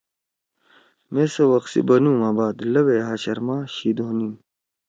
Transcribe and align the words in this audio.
مے 1.13 1.23
سوق 1.33 1.63
سی 1.71 1.81
بنو 1.87 2.11
ما 2.19 2.29
بعد 2.37 2.55
لوے 2.73 2.97
ہاشر 3.07 3.37
ما 3.47 3.57
شید 3.75 3.97
ہونین۔ 4.05 4.33